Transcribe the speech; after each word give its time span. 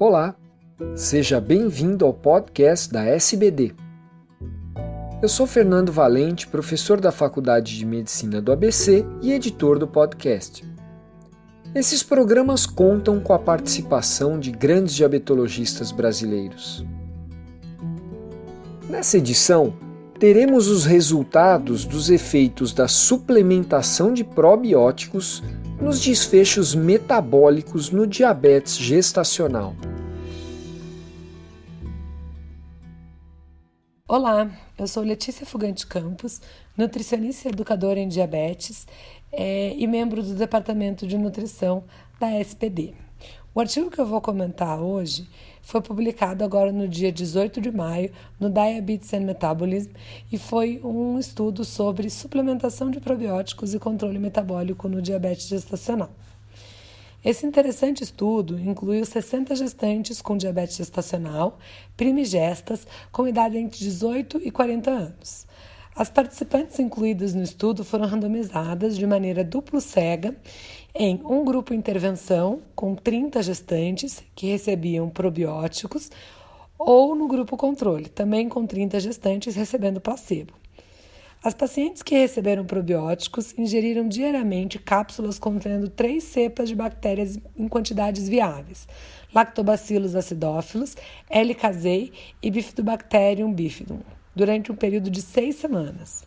Olá, 0.00 0.36
seja 0.94 1.40
bem-vindo 1.40 2.06
ao 2.06 2.14
podcast 2.14 2.92
da 2.92 3.04
SBD. 3.04 3.74
Eu 5.20 5.28
sou 5.28 5.44
Fernando 5.44 5.90
Valente, 5.90 6.46
professor 6.46 7.00
da 7.00 7.10
Faculdade 7.10 7.76
de 7.76 7.84
Medicina 7.84 8.40
do 8.40 8.52
ABC 8.52 9.04
e 9.20 9.32
editor 9.32 9.76
do 9.76 9.88
podcast. 9.88 10.64
Esses 11.74 12.04
programas 12.04 12.64
contam 12.64 13.18
com 13.18 13.32
a 13.32 13.40
participação 13.40 14.38
de 14.38 14.52
grandes 14.52 14.94
diabetologistas 14.94 15.90
brasileiros. 15.90 16.86
Nessa 18.88 19.18
edição, 19.18 19.74
teremos 20.16 20.68
os 20.68 20.84
resultados 20.84 21.84
dos 21.84 22.08
efeitos 22.08 22.72
da 22.72 22.86
suplementação 22.86 24.14
de 24.14 24.22
probióticos 24.22 25.42
nos 25.80 26.00
desfechos 26.00 26.74
metabólicos 26.74 27.90
no 27.90 28.06
diabetes 28.06 28.76
gestacional. 28.76 29.74
Olá, 34.08 34.50
eu 34.76 34.86
sou 34.88 35.02
Letícia 35.02 35.46
Fugante 35.46 35.86
Campos, 35.86 36.40
nutricionista 36.76 37.48
e 37.48 37.52
educadora 37.52 38.00
em 38.00 38.08
diabetes 38.08 38.86
é, 39.30 39.74
e 39.76 39.86
membro 39.86 40.22
do 40.22 40.34
Departamento 40.34 41.06
de 41.06 41.16
Nutrição 41.16 41.84
da 42.18 42.40
SPD. 42.40 42.94
O 43.54 43.60
artigo 43.60 43.90
que 43.90 44.00
eu 44.00 44.06
vou 44.06 44.20
comentar 44.20 44.80
hoje 44.80 45.28
foi 45.68 45.82
publicado 45.82 46.42
agora 46.42 46.72
no 46.72 46.88
dia 46.88 47.12
18 47.12 47.60
de 47.60 47.70
maio 47.70 48.10
no 48.40 48.48
Diabetes 48.48 49.12
and 49.12 49.20
Metabolism 49.20 49.90
e 50.32 50.38
foi 50.38 50.80
um 50.82 51.18
estudo 51.18 51.62
sobre 51.62 52.08
suplementação 52.08 52.90
de 52.90 52.98
probióticos 53.00 53.74
e 53.74 53.78
controle 53.78 54.18
metabólico 54.18 54.88
no 54.88 55.02
diabetes 55.02 55.46
gestacional. 55.46 56.10
Esse 57.22 57.44
interessante 57.44 58.02
estudo 58.02 58.58
incluiu 58.58 59.04
60 59.04 59.54
gestantes 59.56 60.22
com 60.22 60.38
diabetes 60.38 60.78
gestacional, 60.78 61.58
primigestas, 61.98 62.86
com 63.12 63.28
idade 63.28 63.58
entre 63.58 63.78
18 63.78 64.40
e 64.42 64.50
40 64.50 64.90
anos. 64.90 65.46
As 65.98 66.08
participantes 66.08 66.78
incluídas 66.78 67.34
no 67.34 67.42
estudo 67.42 67.84
foram 67.84 68.06
randomizadas 68.06 68.96
de 68.96 69.04
maneira 69.04 69.42
duplo 69.42 69.80
cega 69.80 70.32
em 70.94 71.20
um 71.24 71.44
grupo 71.44 71.74
intervenção 71.74 72.62
com 72.72 72.94
30 72.94 73.42
gestantes 73.42 74.22
que 74.32 74.46
recebiam 74.46 75.10
probióticos 75.10 76.08
ou 76.78 77.16
no 77.16 77.26
grupo 77.26 77.56
controle, 77.56 78.08
também 78.08 78.48
com 78.48 78.64
30 78.64 79.00
gestantes 79.00 79.56
recebendo 79.56 80.00
placebo. 80.00 80.52
As 81.42 81.52
pacientes 81.52 82.00
que 82.00 82.16
receberam 82.16 82.64
probióticos 82.64 83.58
ingeriram 83.58 84.06
diariamente 84.06 84.78
cápsulas 84.78 85.36
contendo 85.36 85.88
três 85.88 86.22
cepas 86.22 86.68
de 86.68 86.76
bactérias 86.76 87.40
em 87.56 87.66
quantidades 87.66 88.28
viáveis: 88.28 88.86
Lactobacillus 89.34 90.14
acidófilos, 90.14 90.96
L. 91.28 91.52
casei 91.56 92.12
e 92.40 92.52
Bifidobacterium 92.52 93.52
bifidum, 93.52 93.98
durante 94.38 94.70
um 94.70 94.76
período 94.76 95.10
de 95.10 95.20
seis 95.20 95.56
semanas. 95.56 96.24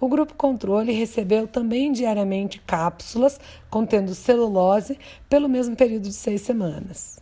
O 0.00 0.08
grupo 0.08 0.34
controle 0.34 0.90
recebeu 0.90 1.46
também 1.46 1.92
diariamente 1.92 2.60
cápsulas 2.66 3.38
contendo 3.70 4.16
celulose 4.16 4.98
pelo 5.28 5.48
mesmo 5.48 5.76
período 5.76 6.08
de 6.08 6.12
seis 6.12 6.42
semanas. 6.42 7.20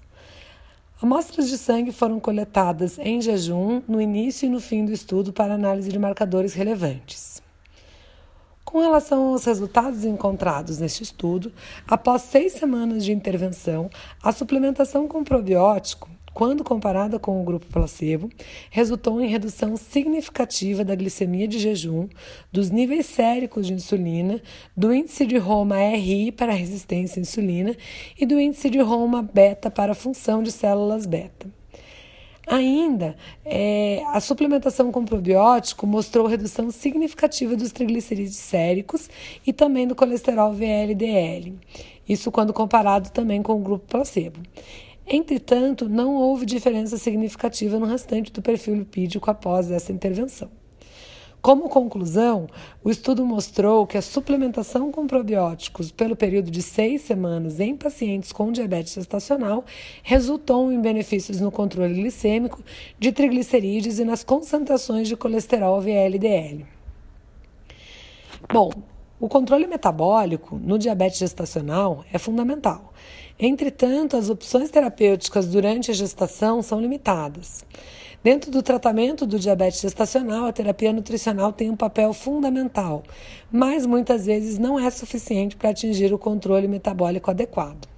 Amostras 1.02 1.50
de 1.50 1.58
sangue 1.58 1.92
foram 1.92 2.18
coletadas 2.18 2.98
em 2.98 3.20
jejum 3.20 3.82
no 3.86 4.00
início 4.00 4.46
e 4.46 4.48
no 4.48 4.60
fim 4.60 4.86
do 4.86 4.92
estudo 4.92 5.30
para 5.30 5.54
análise 5.54 5.90
de 5.90 5.98
marcadores 5.98 6.54
relevantes. 6.54 7.42
Com 8.64 8.80
relação 8.80 9.28
aos 9.28 9.44
resultados 9.44 10.04
encontrados 10.04 10.78
neste 10.78 11.02
estudo, 11.02 11.52
após 11.86 12.22
seis 12.22 12.52
semanas 12.52 13.04
de 13.04 13.12
intervenção, 13.12 13.90
a 14.22 14.32
suplementação 14.32 15.06
com 15.06 15.22
probiótico 15.22 16.08
quando 16.40 16.64
comparada 16.64 17.18
com 17.18 17.38
o 17.38 17.44
grupo 17.44 17.66
placebo, 17.66 18.30
resultou 18.70 19.20
em 19.20 19.28
redução 19.28 19.76
significativa 19.76 20.82
da 20.82 20.94
glicemia 20.94 21.46
de 21.46 21.58
jejum, 21.58 22.08
dos 22.50 22.70
níveis 22.70 23.04
séricos 23.04 23.66
de 23.66 23.74
insulina, 23.74 24.40
do 24.74 24.90
índice 24.90 25.26
de 25.26 25.36
Roma-RI 25.36 26.32
para 26.32 26.54
resistência 26.54 27.20
à 27.20 27.20
insulina 27.20 27.76
e 28.18 28.24
do 28.24 28.40
índice 28.40 28.70
de 28.70 28.78
Roma-beta 28.80 29.70
para 29.70 29.92
a 29.92 29.94
função 29.94 30.42
de 30.42 30.50
células 30.50 31.04
beta. 31.04 31.46
Ainda, 32.46 33.16
é, 33.44 34.02
a 34.06 34.18
suplementação 34.18 34.90
com 34.90 35.04
probiótico 35.04 35.86
mostrou 35.86 36.26
redução 36.26 36.70
significativa 36.70 37.54
dos 37.54 37.70
triglicerídeos 37.70 38.36
séricos 38.36 39.10
e 39.46 39.52
também 39.52 39.86
do 39.86 39.94
colesterol 39.94 40.54
VLDL. 40.54 41.58
Isso 42.08 42.32
quando 42.32 42.54
comparado 42.54 43.10
também 43.10 43.42
com 43.42 43.52
o 43.52 43.62
grupo 43.62 43.84
placebo. 43.86 44.40
Entretanto, 45.12 45.88
não 45.88 46.14
houve 46.14 46.46
diferença 46.46 46.96
significativa 46.96 47.80
no 47.80 47.86
restante 47.86 48.32
do 48.32 48.40
perfil 48.40 48.76
lipídico 48.76 49.28
após 49.28 49.68
essa 49.68 49.90
intervenção. 49.90 50.48
Como 51.42 51.68
conclusão, 51.68 52.46
o 52.84 52.90
estudo 52.90 53.26
mostrou 53.26 53.88
que 53.88 53.98
a 53.98 54.02
suplementação 54.02 54.92
com 54.92 55.08
probióticos 55.08 55.90
pelo 55.90 56.14
período 56.14 56.48
de 56.48 56.62
seis 56.62 57.00
semanas 57.00 57.58
em 57.58 57.74
pacientes 57.74 58.30
com 58.30 58.52
diabetes 58.52 58.94
gestacional 58.94 59.64
resultou 60.04 60.70
em 60.70 60.80
benefícios 60.80 61.40
no 61.40 61.50
controle 61.50 61.94
glicêmico, 61.94 62.62
de 62.96 63.10
triglicerídeos 63.10 63.98
e 63.98 64.04
nas 64.04 64.22
concentrações 64.22 65.08
de 65.08 65.16
colesterol 65.16 65.80
VLDL. 65.80 66.66
Bom, 68.52 68.70
o 69.20 69.28
controle 69.28 69.66
metabólico 69.66 70.58
no 70.58 70.78
diabetes 70.78 71.18
gestacional 71.18 72.04
é 72.10 72.18
fundamental. 72.18 72.94
Entretanto, 73.38 74.16
as 74.16 74.30
opções 74.30 74.70
terapêuticas 74.70 75.46
durante 75.46 75.90
a 75.90 75.94
gestação 75.94 76.62
são 76.62 76.80
limitadas. 76.80 77.64
Dentro 78.22 78.50
do 78.50 78.62
tratamento 78.62 79.26
do 79.26 79.38
diabetes 79.38 79.80
gestacional, 79.80 80.46
a 80.46 80.52
terapia 80.52 80.92
nutricional 80.92 81.52
tem 81.52 81.70
um 81.70 81.76
papel 81.76 82.12
fundamental, 82.14 83.02
mas 83.52 83.84
muitas 83.84 84.24
vezes 84.24 84.58
não 84.58 84.78
é 84.78 84.90
suficiente 84.90 85.56
para 85.56 85.70
atingir 85.70 86.12
o 86.12 86.18
controle 86.18 86.66
metabólico 86.66 87.30
adequado. 87.30 87.88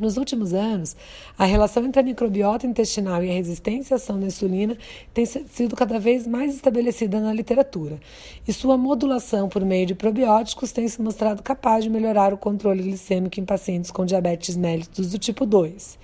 Nos 0.00 0.16
últimos 0.16 0.54
anos, 0.54 0.96
a 1.36 1.44
relação 1.44 1.84
entre 1.84 2.00
a 2.00 2.02
microbiota 2.02 2.66
intestinal 2.66 3.22
e 3.22 3.28
a 3.28 3.34
resistência 3.34 3.94
à 3.94 3.96
ação 3.96 4.18
da 4.18 4.28
insulina 4.28 4.74
tem 5.12 5.26
sido 5.26 5.76
cada 5.76 5.98
vez 5.98 6.26
mais 6.26 6.54
estabelecida 6.54 7.20
na 7.20 7.34
literatura, 7.34 8.00
e 8.48 8.52
sua 8.52 8.78
modulação 8.78 9.46
por 9.46 9.62
meio 9.62 9.84
de 9.84 9.94
probióticos 9.94 10.72
tem 10.72 10.88
se 10.88 11.02
mostrado 11.02 11.42
capaz 11.42 11.84
de 11.84 11.90
melhorar 11.90 12.32
o 12.32 12.38
controle 12.38 12.82
glicêmico 12.82 13.38
em 13.38 13.44
pacientes 13.44 13.90
com 13.90 14.06
diabetes 14.06 14.56
mellitus 14.56 15.10
do 15.10 15.18
tipo 15.18 15.44
2. 15.44 15.98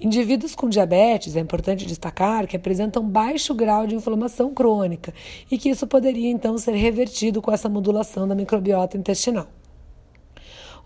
Indivíduos 0.00 0.54
com 0.54 0.68
diabetes, 0.68 1.34
é 1.34 1.40
importante 1.40 1.84
destacar 1.84 2.46
que 2.46 2.56
apresentam 2.56 3.02
baixo 3.02 3.52
grau 3.52 3.84
de 3.84 3.96
inflamação 3.96 4.54
crônica 4.54 5.12
e 5.50 5.58
que 5.58 5.68
isso 5.68 5.88
poderia 5.88 6.30
então 6.30 6.56
ser 6.56 6.76
revertido 6.76 7.42
com 7.42 7.50
essa 7.50 7.68
modulação 7.68 8.28
da 8.28 8.34
microbiota 8.36 8.96
intestinal. 8.96 9.57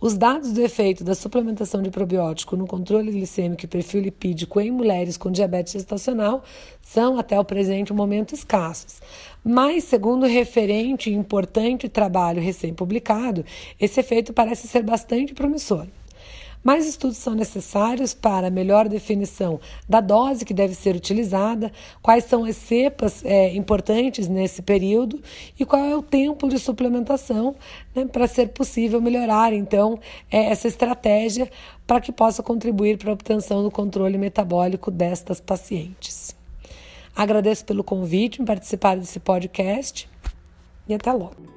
Os 0.02 0.18
dados 0.18 0.50
do 0.50 0.60
efeito 0.60 1.04
da 1.04 1.14
suplementação 1.14 1.80
de 1.80 1.88
probiótico 1.88 2.56
no 2.56 2.66
controle 2.66 3.12
glicêmico 3.12 3.64
e 3.64 3.68
perfil 3.68 4.00
lipídico 4.00 4.60
em 4.60 4.68
mulheres 4.68 5.16
com 5.16 5.30
diabetes 5.30 5.74
gestacional 5.74 6.42
são, 6.80 7.20
até 7.20 7.38
o 7.38 7.44
presente, 7.44 7.92
momento 7.92 8.34
escassos. 8.34 9.00
Mas, 9.44 9.84
segundo 9.84 10.26
referente 10.26 11.08
e 11.08 11.14
importante 11.14 11.88
trabalho 11.88 12.42
recém-publicado, 12.42 13.44
esse 13.78 14.00
efeito 14.00 14.32
parece 14.32 14.66
ser 14.66 14.82
bastante 14.82 15.34
promissor. 15.34 15.86
Mais 16.62 16.86
estudos 16.86 17.16
são 17.16 17.34
necessários 17.34 18.14
para 18.14 18.50
melhor 18.50 18.88
definição 18.88 19.58
da 19.88 20.00
dose 20.00 20.44
que 20.44 20.54
deve 20.54 20.74
ser 20.74 20.94
utilizada, 20.94 21.72
quais 22.00 22.24
são 22.24 22.44
as 22.44 22.56
cepas 22.56 23.24
é, 23.24 23.54
importantes 23.54 24.28
nesse 24.28 24.62
período 24.62 25.20
e 25.58 25.64
qual 25.64 25.84
é 25.84 25.96
o 25.96 26.02
tempo 26.02 26.48
de 26.48 26.58
suplementação 26.58 27.56
né, 27.94 28.04
para 28.04 28.26
ser 28.28 28.50
possível 28.50 29.00
melhorar, 29.00 29.52
então, 29.52 29.98
é, 30.30 30.50
essa 30.50 30.68
estratégia 30.68 31.50
para 31.86 32.00
que 32.00 32.12
possa 32.12 32.42
contribuir 32.42 32.96
para 32.96 33.10
a 33.10 33.14
obtenção 33.14 33.62
do 33.62 33.70
controle 33.70 34.16
metabólico 34.16 34.90
destas 34.90 35.40
pacientes. 35.40 36.36
Agradeço 37.14 37.64
pelo 37.64 37.84
convite 37.84 38.40
em 38.40 38.44
participar 38.44 38.96
desse 38.96 39.20
podcast 39.20 40.08
e 40.88 40.94
até 40.94 41.12
logo. 41.12 41.51